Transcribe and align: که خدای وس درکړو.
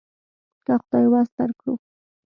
که 0.65 0.73
خدای 0.81 1.05
وس 1.11 1.29
درکړو. 1.37 1.73